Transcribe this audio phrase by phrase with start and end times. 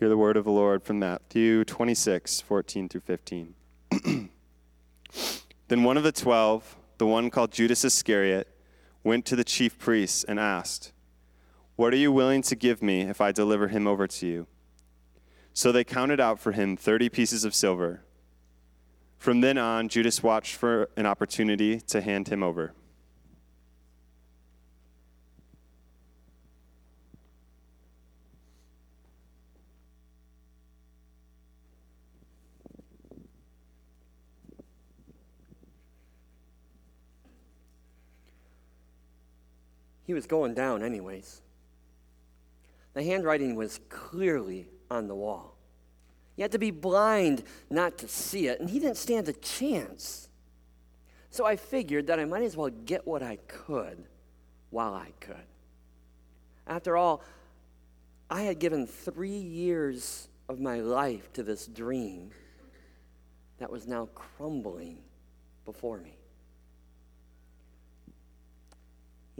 [0.00, 3.54] Hear the word of the Lord from Matthew 26, 14 through 15.
[5.68, 8.48] then one of the twelve, the one called Judas Iscariot,
[9.04, 10.92] went to the chief priests and asked,
[11.76, 14.46] What are you willing to give me if I deliver him over to you?
[15.52, 18.02] So they counted out for him 30 pieces of silver.
[19.18, 22.72] From then on, Judas watched for an opportunity to hand him over.
[40.10, 41.40] He was going down, anyways.
[42.94, 45.54] The handwriting was clearly on the wall.
[46.34, 50.28] You had to be blind not to see it, and he didn't stand a chance.
[51.30, 54.04] So I figured that I might as well get what I could
[54.70, 55.46] while I could.
[56.66, 57.22] After all,
[58.28, 62.32] I had given three years of my life to this dream
[63.58, 64.98] that was now crumbling
[65.64, 66.16] before me.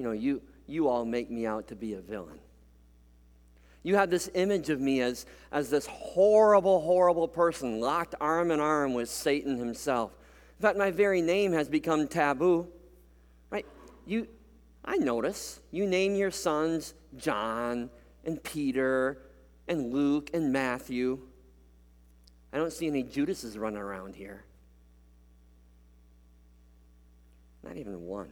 [0.01, 0.41] You know, you,
[0.71, 2.39] you all make me out to be a villain.
[3.83, 8.61] You have this image of me as, as this horrible, horrible person locked arm in
[8.61, 10.13] arm with Satan himself.
[10.59, 12.69] In fact, my very name has become taboo.
[13.51, 13.65] Right?
[14.07, 14.29] You,
[14.85, 17.89] I notice you name your sons John
[18.25, 19.19] and Peter
[19.67, 21.19] and Luke and Matthew.
[22.53, 24.45] I don't see any Judases running around here.
[27.63, 28.31] Not even one.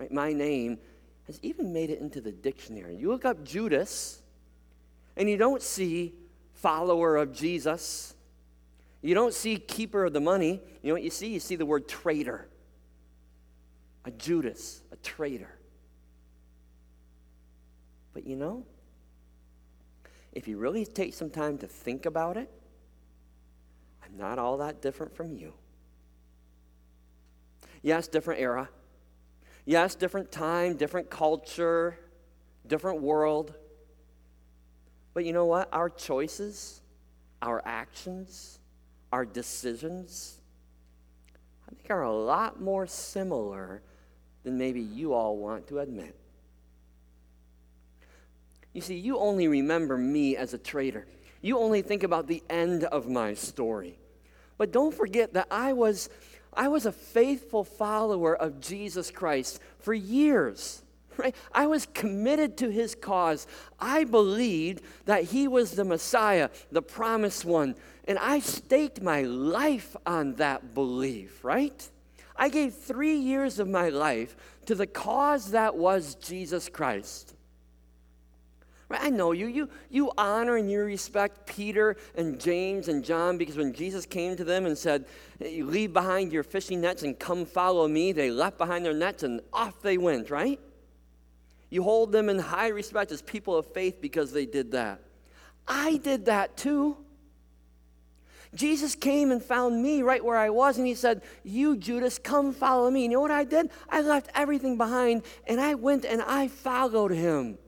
[0.00, 0.10] Right?
[0.10, 0.78] My name
[1.26, 2.96] has even made it into the dictionary.
[2.96, 4.22] You look up Judas,
[5.14, 6.14] and you don't see
[6.54, 8.14] follower of Jesus.
[9.02, 10.62] You don't see keeper of the money.
[10.82, 11.26] You know what you see?
[11.28, 12.48] You see the word traitor.
[14.06, 15.54] A Judas, a traitor.
[18.14, 18.64] But you know,
[20.32, 22.50] if you really take some time to think about it,
[24.02, 25.52] I'm not all that different from you.
[27.82, 28.70] Yes, different era.
[29.64, 31.98] Yes, different time, different culture,
[32.66, 33.54] different world.
[35.14, 35.68] But you know what?
[35.72, 36.80] Our choices,
[37.42, 38.58] our actions,
[39.12, 40.40] our decisions,
[41.66, 43.82] I think are a lot more similar
[44.44, 46.16] than maybe you all want to admit.
[48.72, 51.06] You see, you only remember me as a traitor.
[51.42, 53.98] You only think about the end of my story.
[54.58, 56.08] But don't forget that I was
[56.52, 60.82] I was a faithful follower of Jesus Christ for years.
[61.16, 61.34] Right?
[61.52, 63.46] I was committed to his cause.
[63.78, 67.74] I believed that he was the Messiah, the promised one,
[68.06, 71.88] and I staked my life on that belief, right?
[72.36, 74.34] I gave three years of my life
[74.66, 77.34] to the cause that was Jesus Christ.
[78.90, 79.02] Right?
[79.04, 79.46] I know you.
[79.46, 84.36] You, you honor and you respect Peter and James and John because when Jesus came
[84.36, 85.06] to them and said,
[85.38, 89.40] Leave behind your fishing nets and come follow me, they left behind their nets and
[89.52, 90.58] off they went, right?
[91.70, 95.00] You hold them in high respect as people of faith because they did that.
[95.68, 96.96] I did that too.
[98.52, 102.52] Jesus came and found me right where I was, and he said, You, Judas, come
[102.52, 103.02] follow me.
[103.02, 103.70] You know what I did?
[103.88, 107.58] I left everything behind and I went and I followed him.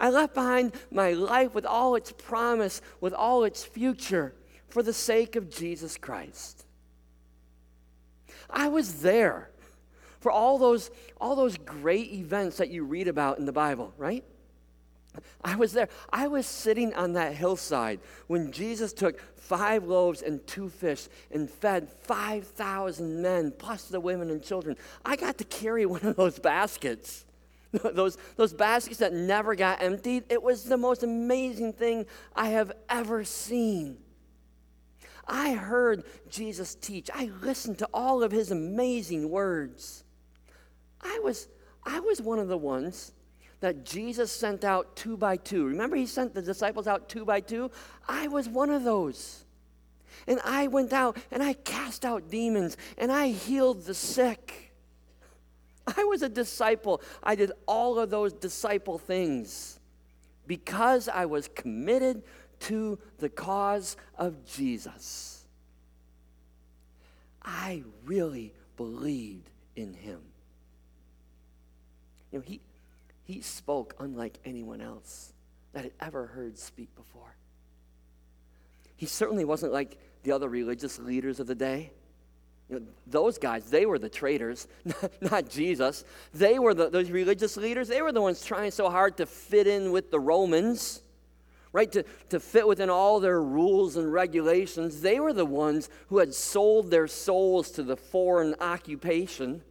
[0.00, 4.34] I left behind my life with all its promise, with all its future,
[4.68, 6.64] for the sake of Jesus Christ.
[8.48, 9.50] I was there
[10.20, 10.90] for all those,
[11.20, 14.24] all those great events that you read about in the Bible, right?
[15.42, 15.88] I was there.
[16.12, 21.50] I was sitting on that hillside when Jesus took five loaves and two fish and
[21.50, 24.76] fed 5,000 men, plus the women and children.
[25.04, 27.24] I got to carry one of those baskets.
[27.94, 32.72] those, those baskets that never got emptied, it was the most amazing thing I have
[32.88, 33.98] ever seen.
[35.26, 37.08] I heard Jesus teach.
[37.14, 40.04] I listened to all of his amazing words.
[41.00, 41.48] I was,
[41.84, 43.12] I was one of the ones
[43.60, 45.66] that Jesus sent out two by two.
[45.66, 47.70] Remember, he sent the disciples out two by two?
[48.08, 49.44] I was one of those.
[50.26, 54.69] And I went out and I cast out demons and I healed the sick.
[55.96, 57.02] I was a disciple.
[57.22, 59.78] I did all of those disciple things
[60.46, 62.22] because I was committed
[62.60, 65.44] to the cause of Jesus.
[67.42, 70.20] I really believed in him.
[72.30, 72.60] You know, he,
[73.24, 75.32] he spoke unlike anyone else
[75.72, 77.34] that had ever heard speak before.
[78.96, 81.92] He certainly wasn't like the other religious leaders of the day.
[82.70, 84.68] You know, those guys, they were the traitors,
[85.20, 86.04] not Jesus.
[86.32, 87.88] They were the, those religious leaders.
[87.88, 91.02] They were the ones trying so hard to fit in with the Romans.
[91.72, 91.90] right?
[91.92, 95.00] To, to fit within all their rules and regulations.
[95.00, 99.62] They were the ones who had sold their souls to the foreign occupation,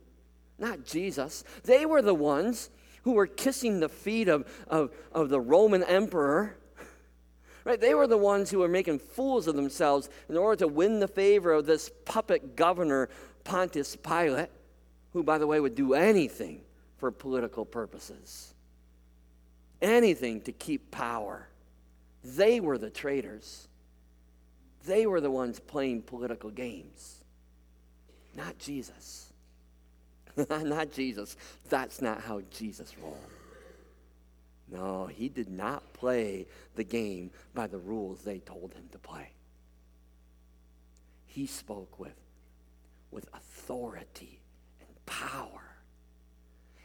[0.57, 1.43] not Jesus.
[1.63, 2.69] They were the ones
[3.03, 6.57] who were kissing the feet of, of, of the Roman emperor.
[7.65, 7.79] Right?
[7.79, 11.07] They were the ones who were making fools of themselves in order to win the
[11.07, 13.09] favor of this puppet governor,
[13.43, 14.49] Pontius Pilate,
[15.13, 16.61] who, by the way, would do anything
[16.97, 18.53] for political purposes,
[19.81, 21.47] anything to keep power.
[22.23, 23.67] They were the traitors.
[24.85, 27.23] They were the ones playing political games,
[28.35, 29.31] not Jesus.
[30.49, 31.35] not Jesus.
[31.69, 33.17] That's not how Jesus rolled.
[34.71, 39.31] No, he did not play the game by the rules they told him to play.
[41.25, 42.15] He spoke with,
[43.11, 44.41] with authority
[44.79, 45.61] and power.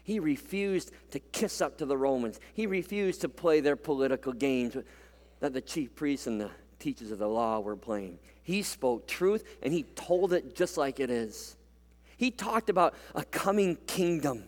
[0.03, 2.39] He refused to kiss up to the Romans.
[2.53, 4.77] He refused to play their political games
[5.41, 8.19] that the chief priests and the teachers of the law were playing.
[8.43, 11.57] He spoke truth and he told it just like it is.
[12.17, 14.45] He talked about a coming kingdom,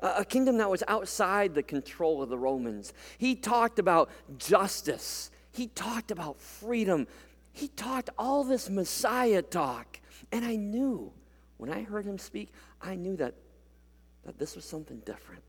[0.00, 2.92] a kingdom that was outside the control of the Romans.
[3.18, 5.30] He talked about justice.
[5.50, 7.06] He talked about freedom.
[7.52, 10.00] He talked all this Messiah talk.
[10.30, 11.12] And I knew,
[11.56, 13.34] when I heard him speak, I knew that,
[14.24, 15.42] that this was something different,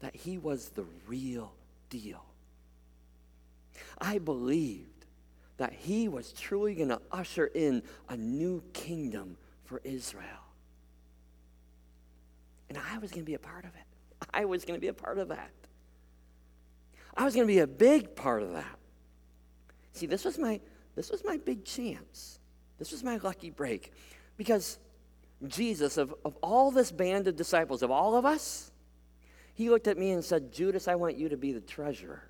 [0.00, 1.52] that he was the real
[1.90, 2.24] deal.
[3.98, 5.06] I believed
[5.56, 10.43] that he was truly going to usher in a new kingdom for Israel.
[12.74, 14.26] And I was going to be a part of it.
[14.34, 15.50] I was going to be a part of that.
[17.16, 18.78] I was going to be a big part of that.
[19.92, 20.60] See, this was my
[20.96, 22.40] this was my big chance.
[22.78, 23.92] This was my lucky break.
[24.36, 24.78] Because
[25.46, 28.72] Jesus, of, of all this band of disciples, of all of us,
[29.54, 32.22] he looked at me and said, Judas, I want you to be the treasurer.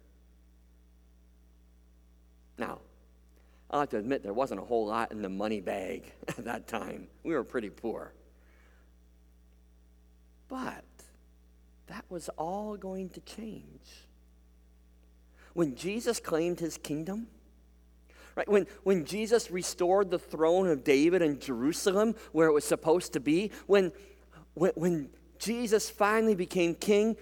[2.58, 2.80] Now,
[3.70, 6.68] i have to admit there wasn't a whole lot in the money bag at that
[6.68, 7.08] time.
[7.22, 8.12] We were pretty poor.
[10.48, 10.84] But
[11.86, 14.06] that was all going to change.
[15.52, 17.28] When Jesus claimed his kingdom,
[18.34, 23.12] right, when, when Jesus restored the throne of David in Jerusalem where it was supposed
[23.12, 23.92] to be, when,
[24.54, 27.16] when, when Jesus finally became king,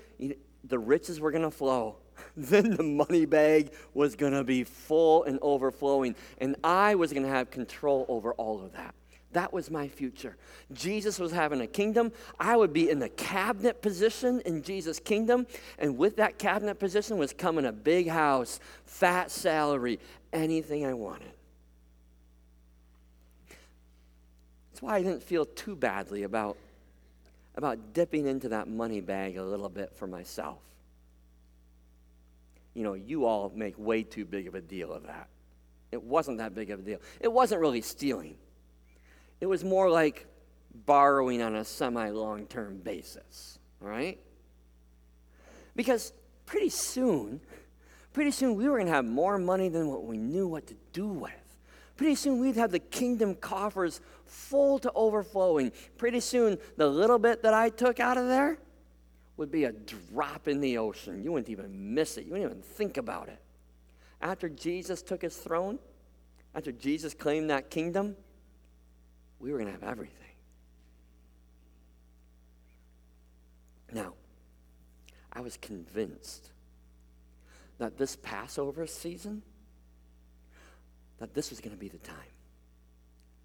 [0.64, 1.96] the riches were going to flow.
[2.36, 6.14] then the money bag was going to be full and overflowing.
[6.38, 8.94] And I was going to have control over all of that.
[9.32, 10.37] That was my future.
[10.73, 12.12] Jesus was having a kingdom.
[12.38, 15.46] I would be in the cabinet position in Jesus' kingdom.
[15.79, 19.99] And with that cabinet position was coming a big house, fat salary,
[20.32, 21.32] anything I wanted.
[24.70, 26.56] That's why I didn't feel too badly about,
[27.56, 30.58] about dipping into that money bag a little bit for myself
[32.75, 35.28] you know, you all make way too big of a deal of that.
[35.90, 36.99] It wasn't that big of a deal.
[37.20, 38.37] It wasn't really stealing,
[39.42, 40.28] it was more like
[40.86, 44.20] borrowing on a semi long term basis, right?
[45.74, 46.12] Because
[46.46, 47.40] pretty soon,
[48.12, 50.76] pretty soon we were going to have more money than what we knew what to
[50.92, 51.32] do with.
[51.96, 55.72] Pretty soon we'd have the kingdom coffers full to overflowing.
[55.98, 58.58] Pretty soon the little bit that I took out of there,
[59.38, 61.20] would be a drop in the ocean.
[61.24, 63.40] You wouldn't even miss it, you wouldn't even think about it.
[64.20, 65.80] After Jesus took his throne,
[66.54, 68.14] after Jesus claimed that kingdom,
[69.42, 70.16] we were going to have everything.
[73.92, 74.14] Now,
[75.32, 76.50] I was convinced
[77.78, 79.42] that this Passover season,
[81.18, 82.16] that this was going to be the time.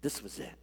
[0.00, 0.54] This was it.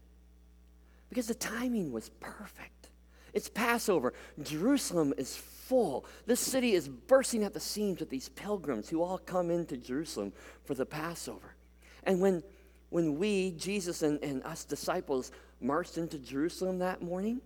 [1.09, 2.89] Because the timing was perfect.
[3.33, 4.13] It's Passover.
[4.41, 6.05] Jerusalem is full.
[6.25, 10.31] This city is bursting at the seams with these pilgrims who all come into Jerusalem
[10.63, 11.55] for the Passover.
[12.03, 12.43] And when,
[12.89, 17.41] when we, Jesus and, and us disciples, marched into Jerusalem that morning,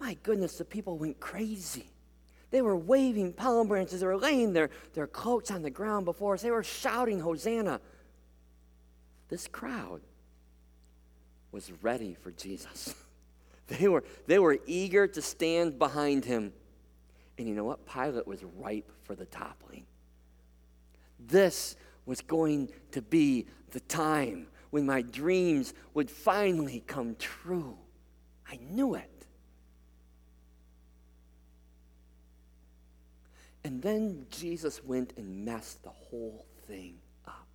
[0.00, 1.90] my goodness, the people went crazy.
[2.50, 4.00] They were waving palm branches.
[4.00, 6.42] They were laying their, their cloaks on the ground before us.
[6.42, 7.80] They were shouting, Hosanna.
[9.28, 10.00] This crowd
[11.52, 12.94] was ready for Jesus.
[13.68, 16.54] They were, they were eager to stand behind him.
[17.36, 17.86] And you know what?
[17.86, 19.84] Pilate was ripe for the toppling.
[21.18, 21.76] This
[22.08, 27.76] was going to be the time when my dreams would finally come true.
[28.50, 29.26] I knew it.
[33.62, 36.94] And then Jesus went and messed the whole thing
[37.26, 37.46] up.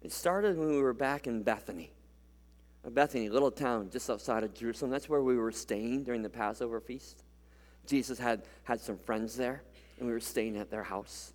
[0.00, 1.90] It started when we were back in Bethany.
[2.88, 4.92] Bethany, little town just outside of Jerusalem.
[4.92, 7.24] That's where we were staying during the Passover feast.
[7.90, 9.62] Jesus had, had some friends there,
[9.98, 11.34] and we were staying at their house.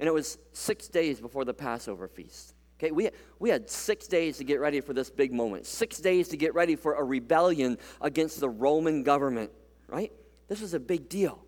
[0.00, 2.54] And it was six days before the Passover feast.
[2.78, 6.28] Okay, we, we had six days to get ready for this big moment, six days
[6.28, 9.52] to get ready for a rebellion against the Roman government,
[9.86, 10.10] right?
[10.48, 11.44] This was a big deal.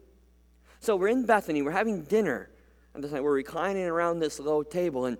[0.79, 2.50] So we're in Bethany, we're having dinner,
[2.95, 5.19] and we're reclining around this low table, and,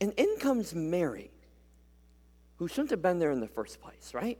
[0.00, 1.30] and in comes Mary,
[2.56, 4.38] who shouldn't have been there in the first place, right?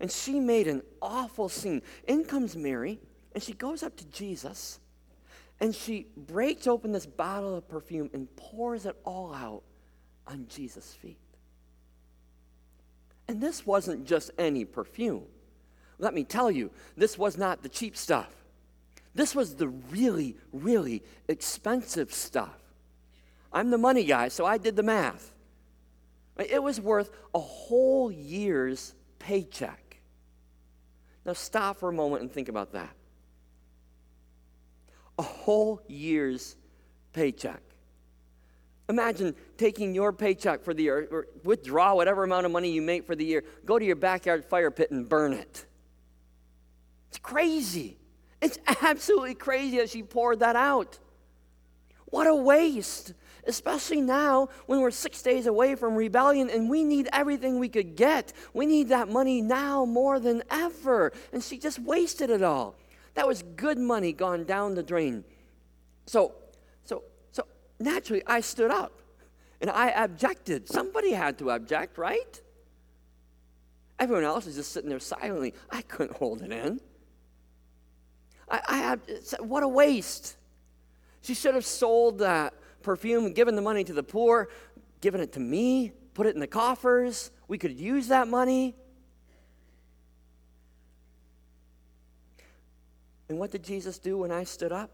[0.00, 1.82] And she made an awful scene.
[2.08, 2.98] In comes Mary,
[3.32, 4.80] and she goes up to Jesus
[5.60, 9.62] and she breaks open this bottle of perfume and pours it all out
[10.26, 11.18] on Jesus' feet.
[13.28, 15.24] And this wasn't just any perfume.
[15.98, 18.34] Let me tell you, this was not the cheap stuff.
[19.14, 22.56] This was the really, really expensive stuff.
[23.52, 25.34] I'm the money guy, so I did the math.
[26.38, 29.89] It was worth a whole year's paycheck.
[31.30, 32.90] Now, stop for a moment and think about that
[35.16, 36.56] a whole year's
[37.12, 37.62] paycheck.
[38.88, 43.06] Imagine taking your paycheck for the year, or withdraw whatever amount of money you make
[43.06, 45.66] for the year, go to your backyard fire pit and burn it.
[47.10, 47.96] It's crazy.
[48.42, 50.98] It's absolutely crazy that she poured that out.
[52.06, 53.14] What a waste,
[53.50, 57.96] especially now when we're six days away from rebellion and we need everything we could
[57.96, 58.32] get.
[58.54, 61.12] We need that money now more than ever.
[61.32, 62.76] And she just wasted it all.
[63.14, 65.24] That was good money gone down the drain.
[66.06, 66.32] So,
[66.84, 67.02] so,
[67.32, 67.44] so
[67.80, 68.92] naturally, I stood up
[69.60, 70.68] and I objected.
[70.68, 72.40] Somebody had to object, right?
[73.98, 75.52] Everyone else was just sitting there silently.
[75.70, 76.80] I couldn't hold it in.
[78.48, 80.36] I, I what a waste.
[81.22, 84.48] She should have sold that perfume, given the money to the poor,
[85.00, 87.30] given it to me, put it in the coffers.
[87.48, 88.76] We could use that money.
[93.28, 94.90] And what did Jesus do when I stood up?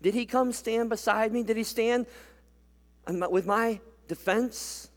[0.00, 1.42] Did he come stand beside me?
[1.42, 2.06] Did he stand
[3.08, 4.88] with my defense?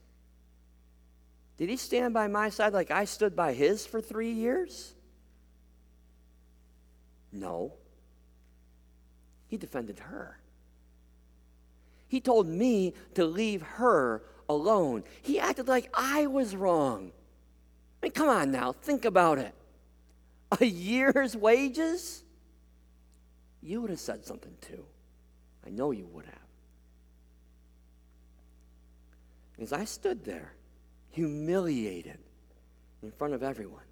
[1.58, 4.94] Did he stand by my side like I stood by his for three years?
[7.32, 7.74] No.
[9.48, 10.39] He defended her.
[12.10, 15.06] He told me to leave her alone.
[15.22, 17.14] He acted like I was wrong.
[18.02, 19.56] I mean, come on now, think about it
[20.60, 22.24] a year's wages,
[23.62, 24.86] you would have said something too.
[25.66, 26.36] I know you would have.
[29.60, 30.54] As I stood there,
[31.12, 32.18] humiliated
[33.04, 33.84] in front of everyone,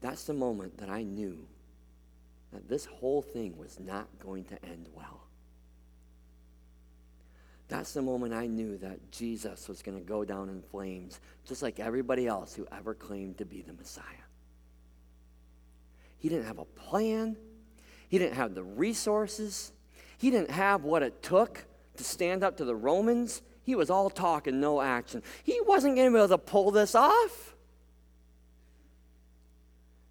[0.00, 1.46] that's the moment that I knew
[2.52, 5.20] that this whole thing was not going to end well.
[7.68, 11.62] That's the moment I knew that Jesus was going to go down in flames, just
[11.62, 14.04] like everybody else who ever claimed to be the Messiah.
[16.18, 17.36] He didn't have a plan,
[18.08, 19.72] he didn't have the resources,
[20.18, 21.64] he didn't have what it took
[21.96, 23.40] to stand up to the Romans.
[23.62, 25.22] He was all talk and no action.
[25.44, 27.54] He wasn't going to be able to pull this off.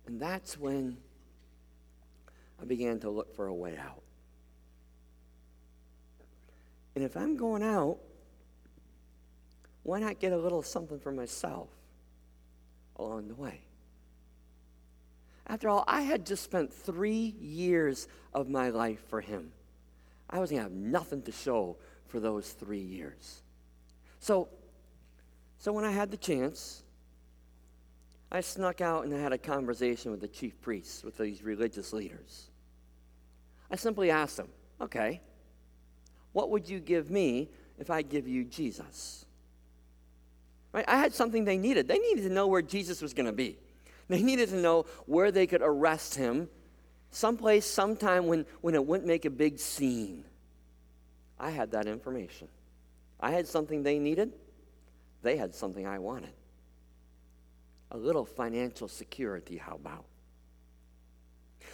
[0.08, 0.98] And that's when
[2.61, 4.01] I began to look for a way out.
[6.95, 7.97] And if I'm going out,
[9.83, 11.69] why not get a little something for myself
[12.97, 13.61] along the way?
[15.47, 19.51] After all, I had just spent three years of my life for him.
[20.29, 23.41] I was going to have nothing to show for those three years.
[24.19, 24.49] So,
[25.57, 26.83] so when I had the chance,
[28.31, 31.93] I snuck out and I had a conversation with the chief priests, with these religious
[31.93, 32.48] leaders.
[33.71, 34.49] I simply asked them,
[34.81, 35.21] okay,
[36.33, 39.25] what would you give me if I give you Jesus?
[40.71, 40.85] Right?
[40.88, 41.88] I had something they needed.
[41.88, 43.57] They needed to know where Jesus was going to be.
[44.07, 46.49] They needed to know where they could arrest him,
[47.11, 50.23] someplace, sometime when, when it wouldn't make a big scene.
[51.39, 52.47] I had that information.
[53.19, 54.33] I had something they needed.
[55.21, 56.33] They had something I wanted.
[57.91, 60.05] A little financial security, how about?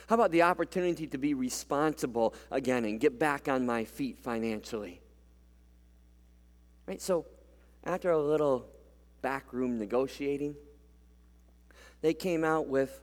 [0.07, 5.01] How about the opportunity to be responsible again and get back on my feet financially?
[6.85, 7.01] Right?
[7.01, 7.25] So,
[7.83, 8.67] after a little
[9.21, 10.55] backroom negotiating,
[12.01, 13.01] they came out with,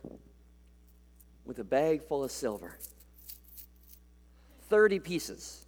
[1.44, 2.78] with a bag full of silver
[4.68, 5.66] 30 pieces,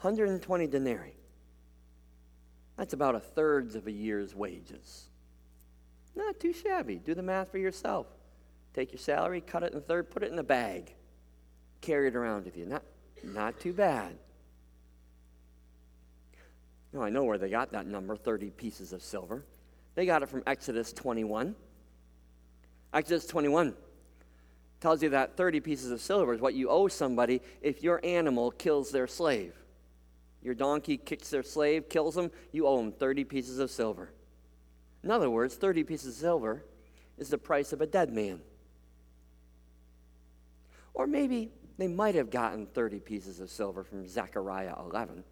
[0.00, 1.14] 120 denarii.
[2.76, 5.10] That's about a third of a year's wages.
[6.16, 6.96] Not too shabby.
[6.96, 8.06] Do the math for yourself.
[8.74, 10.94] Take your salary, cut it in third, put it in a bag,
[11.80, 12.66] carry it around with you.
[12.66, 12.82] Not,
[13.22, 14.16] not too bad.
[16.92, 19.44] Now, I know where they got that number 30 pieces of silver.
[19.94, 21.54] They got it from Exodus 21.
[22.92, 23.74] Exodus 21
[24.80, 28.50] tells you that 30 pieces of silver is what you owe somebody if your animal
[28.50, 29.54] kills their slave.
[30.42, 34.10] Your donkey kicks their slave, kills them, you owe them 30 pieces of silver.
[35.04, 36.64] In other words, 30 pieces of silver
[37.16, 38.40] is the price of a dead man.
[40.94, 45.24] Or maybe they might have gotten 30 pieces of silver from Zechariah 11.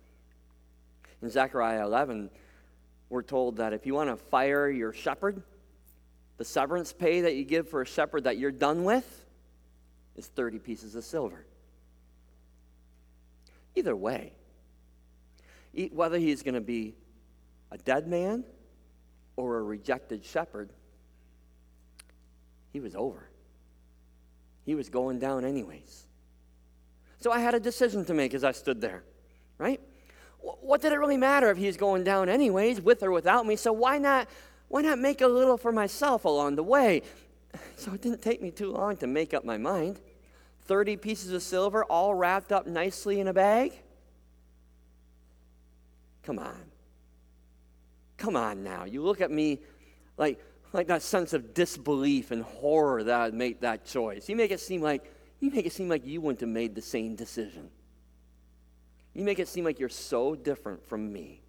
[1.22, 2.30] In Zechariah 11,
[3.08, 5.42] we're told that if you want to fire your shepherd,
[6.38, 9.24] the severance pay that you give for a shepherd that you're done with
[10.16, 11.44] is 30 pieces of silver.
[13.74, 14.32] Either way,
[15.92, 16.94] whether he's going to be
[17.70, 18.44] a dead man
[19.36, 20.70] or a rejected shepherd,
[22.72, 23.29] he was over.
[24.70, 26.06] He was going down, anyways.
[27.18, 29.02] So I had a decision to make as I stood there,
[29.58, 29.80] right?
[30.38, 33.56] What did it really matter if he was going down, anyways, with or without me?
[33.56, 34.28] So why not,
[34.68, 37.02] why not make a little for myself along the way?
[37.74, 39.98] So it didn't take me too long to make up my mind.
[40.66, 43.72] 30 pieces of silver all wrapped up nicely in a bag.
[46.22, 46.62] Come on.
[48.18, 48.84] Come on now.
[48.84, 49.58] You look at me
[50.16, 50.40] like,
[50.72, 54.28] like that sense of disbelief and horror that I made that choice.
[54.28, 56.82] You make it seem like you make it seem like you wouldn't have made the
[56.82, 57.70] same decision.
[59.14, 61.40] You make it seem like you're so different from me.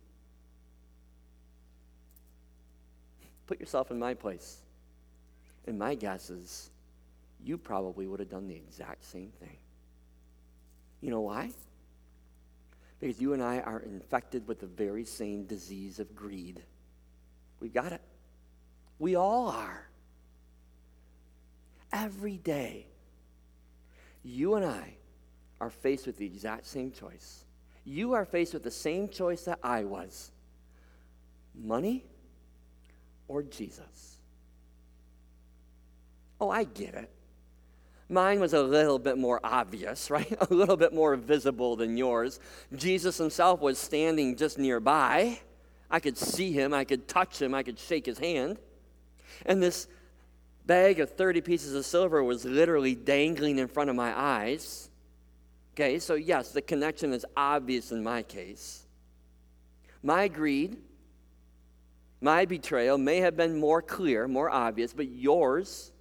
[3.47, 4.57] Put yourself in my place.
[5.67, 6.71] And my guess is
[7.43, 9.57] you probably would have done the exact same thing.
[11.01, 11.51] You know why?
[12.99, 16.61] Because you and I are infected with the very same disease of greed.
[17.59, 18.01] We've got it.
[19.01, 19.87] We all are.
[21.91, 22.85] Every day,
[24.23, 24.93] you and I
[25.59, 27.43] are faced with the exact same choice.
[27.83, 30.29] You are faced with the same choice that I was
[31.55, 32.05] money
[33.27, 34.19] or Jesus.
[36.39, 37.09] Oh, I get it.
[38.07, 40.31] Mine was a little bit more obvious, right?
[40.39, 42.39] A little bit more visible than yours.
[42.75, 45.39] Jesus himself was standing just nearby.
[45.89, 48.59] I could see him, I could touch him, I could shake his hand.
[49.45, 49.87] And this
[50.65, 54.89] bag of 30 pieces of silver was literally dangling in front of my eyes.
[55.73, 58.83] Okay, so yes, the connection is obvious in my case.
[60.03, 60.77] My greed,
[62.19, 65.91] my betrayal may have been more clear, more obvious, but yours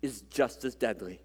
[0.00, 1.20] is just as deadly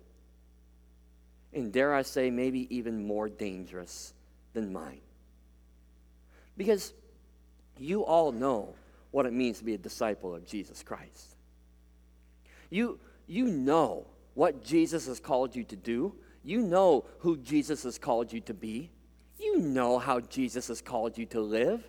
[1.57, 4.13] and dare I say, maybe even more dangerous
[4.53, 5.01] than mine.
[6.55, 6.93] Because
[7.77, 8.75] you all know
[9.11, 11.35] what it means to be a disciple of Jesus Christ.
[12.69, 16.15] You, you know what Jesus has called you to do.
[16.43, 18.91] You know who Jesus has called you to be.
[19.39, 21.87] You know how Jesus has called you to live.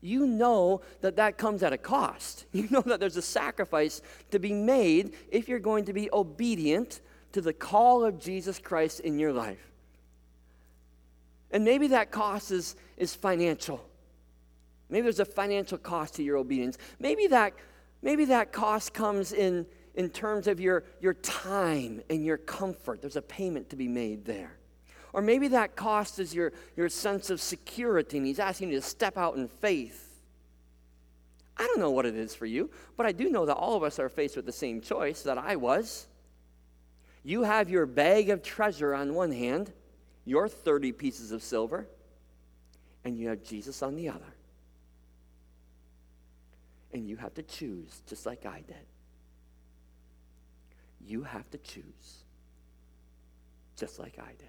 [0.00, 2.46] You know that that comes at a cost.
[2.52, 7.00] You know that there's a sacrifice to be made if you're going to be obedient
[7.32, 9.72] to the call of Jesus Christ in your life.
[11.50, 13.84] And maybe that cost is, is financial.
[14.88, 16.78] Maybe there's a financial cost to your obedience.
[16.98, 17.54] Maybe that,
[18.02, 23.00] maybe that cost comes in, in terms of your, your time and your comfort.
[23.00, 24.58] There's a payment to be made there.
[25.12, 28.86] Or maybe that cost is your, your sense of security, and He's asking you to
[28.86, 30.02] step out in faith.
[31.56, 33.82] I don't know what it is for you, but I do know that all of
[33.82, 36.06] us are faced with the same choice that I was.
[37.24, 39.72] You have your bag of treasure on one hand,
[40.26, 41.88] your 30 pieces of silver,
[43.04, 44.35] and you have Jesus on the other.
[46.96, 48.86] And you have to choose, just like I did.
[51.06, 52.24] You have to choose,
[53.76, 54.48] just like I did.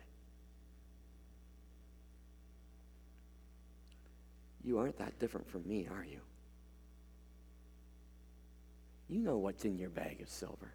[4.64, 6.22] You aren't that different from me, are you?
[9.10, 10.72] You know what's in your bag of silver.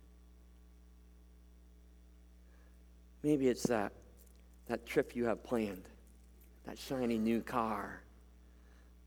[3.22, 3.92] Maybe it's that,
[4.66, 5.88] that trip you have planned,
[6.66, 8.02] that shiny new car,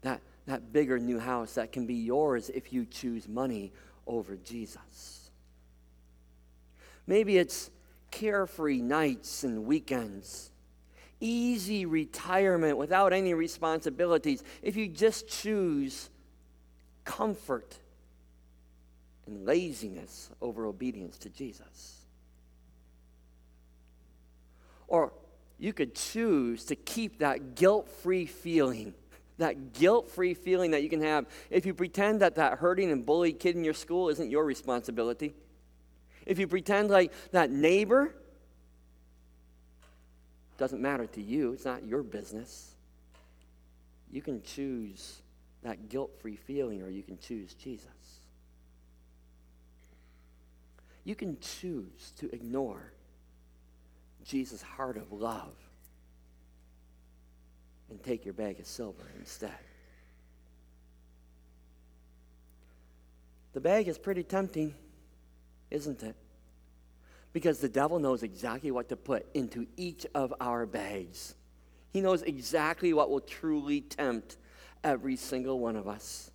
[0.01, 3.71] that, that bigger new house that can be yours if you choose money
[4.05, 5.31] over Jesus.
[7.07, 7.69] Maybe it's
[8.11, 10.51] carefree nights and weekends,
[11.19, 16.09] easy retirement without any responsibilities if you just choose
[17.03, 17.77] comfort
[19.27, 22.05] and laziness over obedience to Jesus.
[24.87, 25.13] Or
[25.57, 28.93] you could choose to keep that guilt free feeling,
[29.37, 33.05] that guilt free feeling that you can have if you pretend that that hurting and
[33.05, 35.33] bullied kid in your school isn't your responsibility.
[36.25, 38.15] If you pretend like that neighbor
[40.57, 42.71] doesn't matter to you, it's not your business.
[44.11, 45.21] You can choose
[45.63, 47.89] that guilt free feeling or you can choose Jesus.
[51.03, 52.91] You can choose to ignore
[54.23, 55.53] Jesus' heart of love
[57.89, 59.51] and take your bag of silver instead.
[63.53, 64.73] The bag is pretty tempting,
[65.71, 66.15] isn't it?
[67.31, 71.35] Because the devil knows exactly what to put into each of our bags.
[71.93, 74.37] He knows exactly what will truly tempt
[74.83, 76.31] every single one of us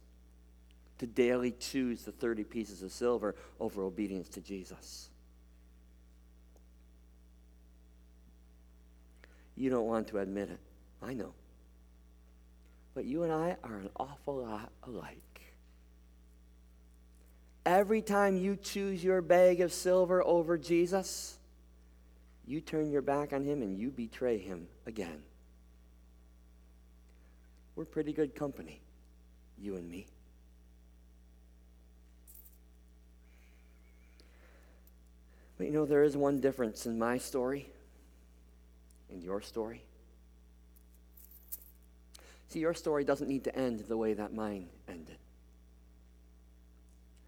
[0.99, 5.09] to daily choose the 30 pieces of silver over obedience to Jesus.
[9.57, 10.61] You don't want to admit it.
[11.03, 11.35] I know.
[12.95, 15.41] But you and I are an awful lot alike.
[17.65, 21.39] Every time you choose your bag of silver over Jesus,
[22.47, 25.23] you turn your back on him and you betray him again.
[27.77, 28.81] We're pretty good company,
[29.59, 30.07] you and me.
[35.57, 37.69] But you know, there is one difference in my story
[39.13, 39.83] and your story.
[42.51, 45.19] See, your story doesn't need to end the way that mine ended.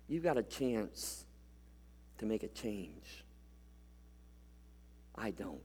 [0.09, 1.25] You've got a chance
[2.19, 3.25] to make a change.
[5.15, 5.61] I don't.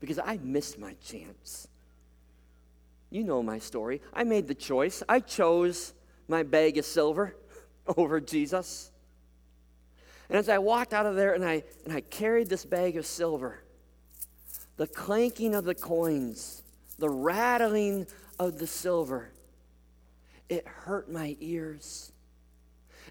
[0.00, 1.66] Because I missed my chance.
[3.08, 4.02] You know my story.
[4.12, 5.02] I made the choice.
[5.08, 5.94] I chose
[6.28, 7.34] my bag of silver
[7.96, 8.90] over Jesus.
[10.28, 13.06] And as I walked out of there and I, and I carried this bag of
[13.06, 13.62] silver,
[14.76, 16.62] the clanking of the coins,
[16.98, 18.06] the rattling
[18.38, 19.30] of the silver,
[20.48, 22.12] it hurt my ears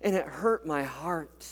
[0.02, 1.48] and it hurt my heart.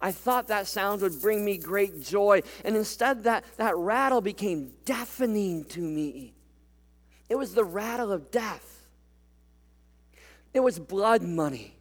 [0.00, 4.72] I thought that sound would bring me great joy, and instead, that, that rattle became
[4.84, 6.34] deafening to me.
[7.28, 8.86] It was the rattle of death,
[10.52, 11.76] it was blood money.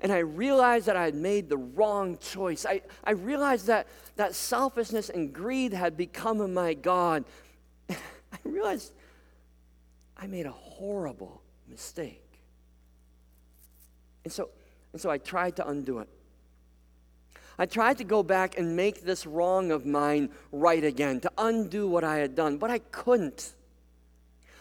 [0.00, 2.64] And I realized that I had made the wrong choice.
[2.64, 7.24] I, I realized that, that selfishness and greed had become my God.
[8.44, 8.92] I realized
[10.16, 12.24] I made a horrible mistake.
[14.24, 14.50] And so,
[14.92, 16.08] and so I tried to undo it.
[17.58, 21.88] I tried to go back and make this wrong of mine right again, to undo
[21.88, 23.54] what I had done, but I couldn't.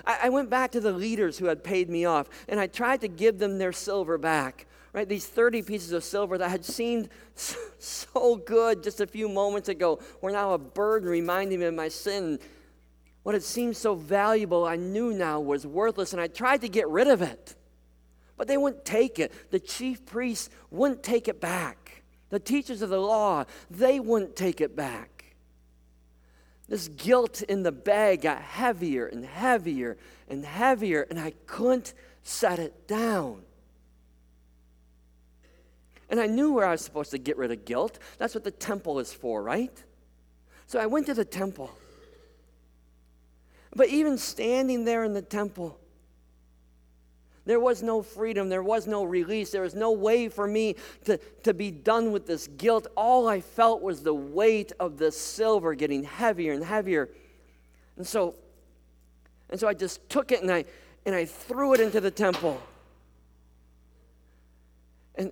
[0.06, 3.02] I, I went back to the leaders who had paid me off, and I tried
[3.02, 4.66] to give them their silver back
[4.98, 5.08] right?
[5.08, 10.00] These 30 pieces of silver that had seemed so good just a few moments ago
[10.22, 12.40] were now a burden reminding me of my sin.
[13.28, 16.88] What had seemed so valuable, I knew now was worthless, and I tried to get
[16.88, 17.58] rid of it.
[18.38, 19.34] But they wouldn't take it.
[19.52, 22.04] The chief priests wouldn't take it back.
[22.30, 25.36] The teachers of the law, they wouldn't take it back.
[26.70, 29.98] This guilt in the bag got heavier and heavier
[30.30, 33.42] and heavier, and I couldn't set it down.
[36.10, 38.00] And I knew where I was supposed to get rid of guilt.
[38.20, 39.84] That's what the temple is for, right?
[40.66, 41.78] So I went to the temple.
[43.76, 45.80] But even standing there in the temple,
[47.46, 48.50] there was no freedom.
[48.50, 49.52] There was no release.
[49.52, 50.76] There was no way for me
[51.06, 52.88] to, to be done with this guilt.
[52.96, 57.10] All I felt was the weight of the silver getting heavier and heavier.
[57.96, 58.36] And so,
[59.50, 60.66] and so I just took it and I,
[61.06, 62.62] and I threw it into the temple.
[65.16, 65.32] And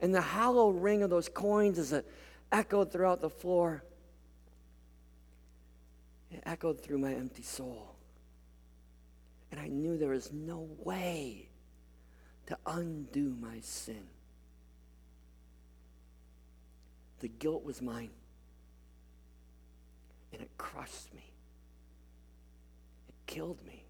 [0.00, 2.06] and the hollow ring of those coins as it
[2.50, 3.82] echoed throughout the floor,
[6.30, 7.96] it echoed through my empty soul.
[9.50, 11.48] And I knew there was no way
[12.46, 14.06] to undo my sin.
[17.20, 18.10] The guilt was mine,
[20.32, 21.32] and it crushed me,
[23.08, 23.84] it killed me.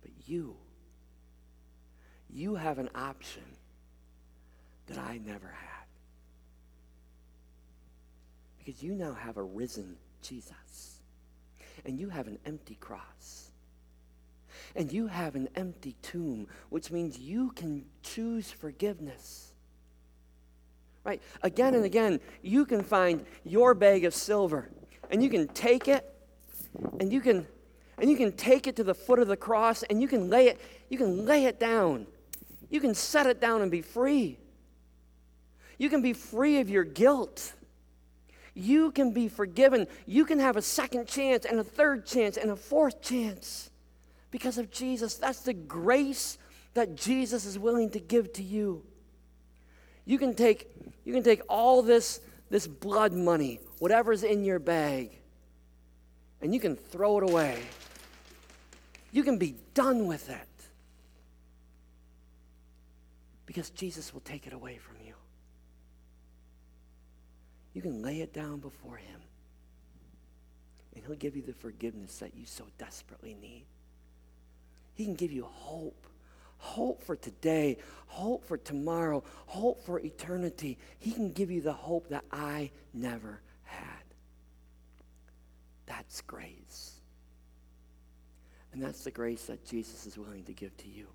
[0.00, 0.56] But you,
[2.30, 3.42] you have an option
[4.86, 5.77] that I never had.
[8.68, 11.00] Because you now have a risen Jesus,
[11.86, 13.50] and you have an empty cross.
[14.76, 19.52] And you have an empty tomb, which means you can choose forgiveness.
[21.02, 21.22] Right?
[21.42, 24.68] Again and again, you can find your bag of silver,
[25.10, 26.04] and you can take it,
[27.00, 27.46] and you can
[27.96, 30.48] and you can take it to the foot of the cross and you can lay
[30.48, 32.06] it you can lay it down
[32.68, 34.38] you can set it down and be free.
[35.78, 37.54] You can be free of your guilt.
[38.58, 39.86] You can be forgiven.
[40.04, 43.70] You can have a second chance and a third chance and a fourth chance
[44.32, 45.14] because of Jesus.
[45.14, 46.38] That's the grace
[46.74, 48.82] that Jesus is willing to give to you.
[50.04, 50.68] You can take,
[51.04, 55.16] you can take all this, this blood money, whatever's in your bag,
[56.42, 57.60] and you can throw it away.
[59.12, 60.48] You can be done with it
[63.46, 65.14] because Jesus will take it away from you.
[67.78, 69.20] You can lay it down before Him,
[70.92, 73.66] and He'll give you the forgiveness that you so desperately need.
[74.94, 76.08] He can give you hope
[76.56, 77.76] hope for today,
[78.08, 80.76] hope for tomorrow, hope for eternity.
[80.98, 84.02] He can give you the hope that I never had.
[85.86, 86.94] That's grace.
[88.72, 91.06] And that's the grace that Jesus is willing to give to you.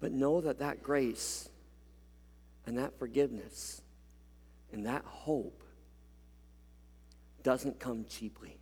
[0.00, 1.50] But know that that grace
[2.68, 3.80] and that forgiveness
[4.74, 5.62] and that hope
[7.42, 8.58] doesn't come cheaply.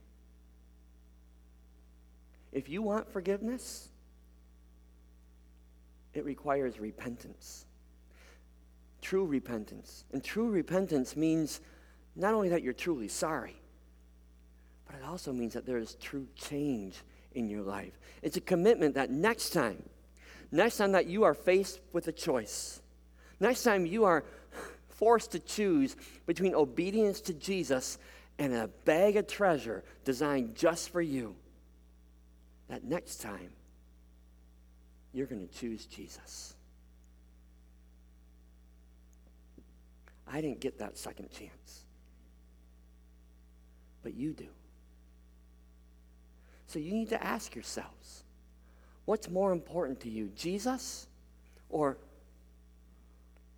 [2.53, 3.89] If you want forgiveness,
[6.15, 7.65] it requires repentance.
[9.03, 10.05] True repentance.
[10.13, 11.61] And true repentance means
[12.15, 13.57] not only that you're truly sorry,
[14.87, 17.03] but it also means that there is true change
[17.35, 17.99] in your life.
[18.23, 19.83] It's a commitment that next time,
[20.53, 22.81] next time that you are faced with a choice,
[23.41, 24.25] next time you are
[24.89, 25.97] forced to choose
[26.27, 27.99] between obedience to Jesus
[28.39, 31.35] and a bag of treasure designed just for you,
[32.69, 33.51] that next time
[35.13, 36.55] you're going to choose Jesus.
[40.27, 41.85] I didn't get that second chance,
[44.03, 44.49] but you do.
[46.67, 48.25] So you need to ask yourselves
[49.05, 51.07] what's more important to you, Jesus
[51.69, 51.99] or,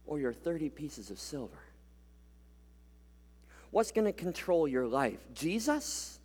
[0.09, 1.61] or your 30 pieces of silver?
[3.71, 6.19] What's going to control your life, Jesus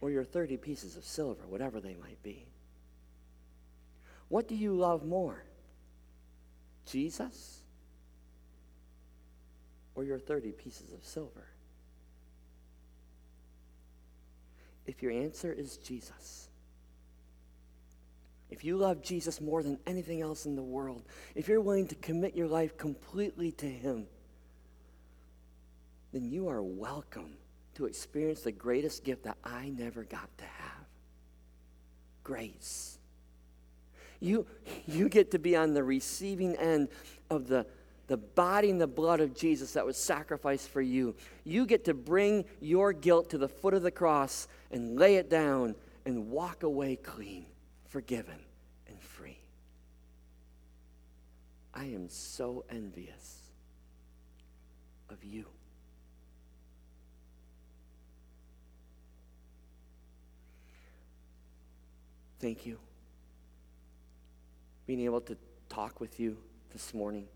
[0.00, 2.46] or your 30 pieces of silver, whatever they might be.
[4.28, 5.42] What do you love more?
[6.86, 7.60] Jesus
[9.94, 11.46] or your 30 pieces of silver?
[14.86, 16.47] If your answer is Jesus,
[18.50, 21.94] if you love Jesus more than anything else in the world, if you're willing to
[21.96, 24.06] commit your life completely to Him,
[26.12, 27.36] then you are welcome
[27.74, 30.86] to experience the greatest gift that I never got to have
[32.24, 32.98] grace.
[34.20, 34.46] You,
[34.86, 36.88] you get to be on the receiving end
[37.30, 37.66] of the,
[38.06, 41.14] the body and the blood of Jesus that was sacrificed for you.
[41.44, 45.30] You get to bring your guilt to the foot of the cross and lay it
[45.30, 47.46] down and walk away clean,
[47.88, 48.38] forgiven,
[48.86, 49.38] and free.
[51.74, 53.50] I am so envious
[55.10, 55.46] of you.
[62.40, 62.78] Thank you.
[64.86, 65.36] Being able to
[65.68, 66.36] talk with you
[66.72, 67.26] this morning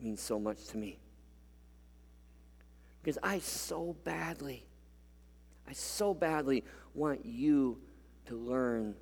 [0.00, 0.98] means so much to me.
[3.00, 4.64] Because I so badly,
[5.68, 7.78] I so badly want you
[8.26, 8.94] to learn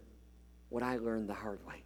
[0.71, 1.85] what I learned the hard way.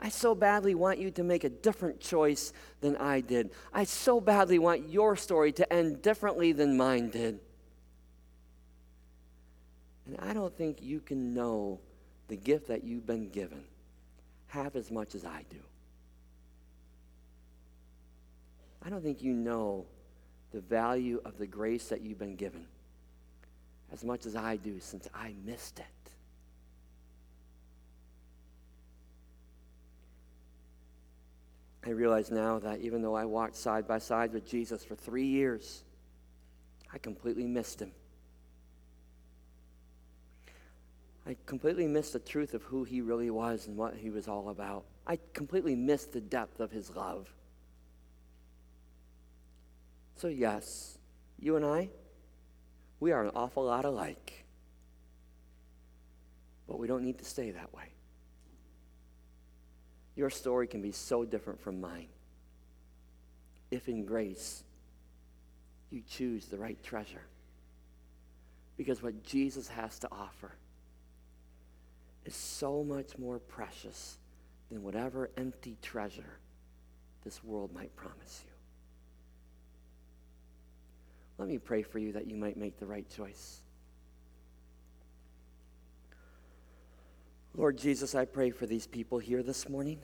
[0.00, 3.50] I so badly want you to make a different choice than I did.
[3.72, 7.40] I so badly want your story to end differently than mine did.
[10.06, 11.80] And I don't think you can know
[12.28, 13.64] the gift that you've been given
[14.46, 15.58] half as much as I do.
[18.84, 19.84] I don't think you know
[20.52, 22.66] the value of the grace that you've been given
[23.92, 25.86] as much as I do since I missed it.
[31.88, 35.24] I realize now that even though I walked side by side with Jesus for three
[35.24, 35.84] years,
[36.92, 37.92] I completely missed him.
[41.26, 44.50] I completely missed the truth of who he really was and what he was all
[44.50, 44.84] about.
[45.06, 47.26] I completely missed the depth of his love.
[50.16, 50.98] So, yes,
[51.40, 51.88] you and I,
[53.00, 54.44] we are an awful lot alike.
[56.68, 57.94] But we don't need to stay that way.
[60.18, 62.08] Your story can be so different from mine.
[63.70, 64.64] If in grace
[65.92, 67.22] you choose the right treasure.
[68.76, 70.56] Because what Jesus has to offer
[72.24, 74.18] is so much more precious
[74.72, 76.40] than whatever empty treasure
[77.22, 78.52] this world might promise you.
[81.38, 83.60] Let me pray for you that you might make the right choice.
[87.54, 89.98] Lord Jesus, I pray for these people here this morning.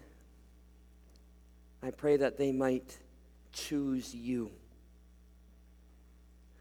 [1.82, 2.98] I pray that they might
[3.52, 4.50] choose you,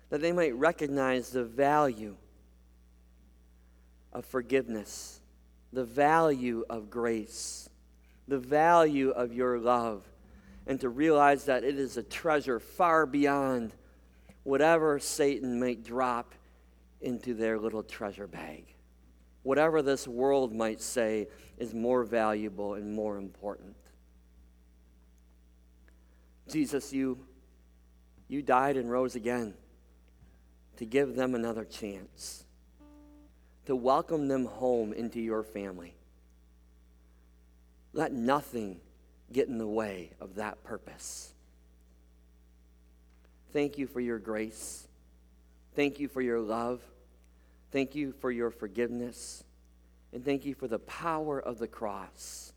[0.10, 2.16] that they might recognize the value
[4.12, 5.22] of forgiveness
[5.74, 7.68] the value of grace,
[8.28, 10.04] the value of your love,
[10.68, 13.74] and to realize that it is a treasure far beyond
[14.44, 16.34] whatever Satan might drop
[17.02, 18.66] into their little treasure bag.
[19.44, 21.28] Whatever this world might say
[21.58, 23.76] is more valuable and more important.
[26.50, 27.20] Jesus, you,
[28.28, 29.54] you died and rose again
[30.78, 32.46] to give them another chance,
[33.66, 35.96] to welcome them home into your family.
[37.94, 38.80] Let nothing
[39.32, 41.34] get in the way of that purpose.
[43.52, 44.88] Thank you for your grace.
[45.76, 46.82] Thank you for your love.
[47.74, 49.44] Thank you for your forgiveness.
[50.14, 52.54] And thank you for the power of the cross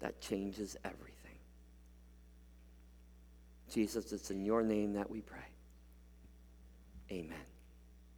[0.00, 1.12] that changes everything.
[3.70, 5.38] Jesus, it's in your name that we pray.
[7.12, 7.36] Amen.